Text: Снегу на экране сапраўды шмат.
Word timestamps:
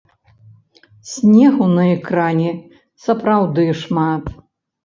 Снегу 1.09 1.67
на 1.75 1.85
экране 1.97 2.49
сапраўды 3.07 3.69
шмат. 3.83 4.23